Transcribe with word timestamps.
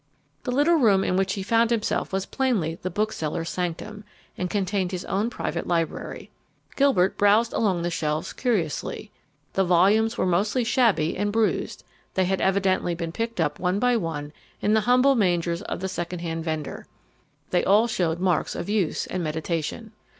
The 0.45 0.51
little 0.51 0.77
room 0.77 1.03
in 1.03 1.15
which 1.15 1.33
he 1.33 1.43
found 1.43 1.69
himself 1.69 2.11
was 2.11 2.25
plainly 2.25 2.73
the 2.81 2.89
bookseller's 2.89 3.51
sanctum, 3.51 4.03
and 4.35 4.49
contained 4.49 4.91
his 4.91 5.05
own 5.05 5.29
private 5.29 5.67
library. 5.67 6.31
Gilbert 6.75 7.19
browsed 7.19 7.53
along 7.53 7.83
the 7.83 7.91
shelves 7.91 8.33
curiously. 8.33 9.11
The 9.53 9.63
volumes 9.63 10.17
were 10.17 10.25
mostly 10.25 10.63
shabby 10.63 11.15
and 11.15 11.31
bruised; 11.31 11.83
they 12.15 12.25
had 12.25 12.41
evidently 12.41 12.95
been 12.95 13.11
picked 13.11 13.39
up 13.39 13.59
one 13.59 13.77
by 13.77 13.95
one 13.95 14.33
in 14.59 14.73
the 14.73 14.81
humble 14.89 15.13
mangers 15.13 15.61
of 15.61 15.81
the 15.81 15.87
second 15.87 16.17
hand 16.21 16.43
vendor. 16.45 16.87
They 17.51 17.63
all 17.63 17.85
showed 17.85 18.17
marks 18.19 18.55
of 18.55 18.67
use 18.69 19.05
and 19.05 19.23
meditation. 19.23 19.91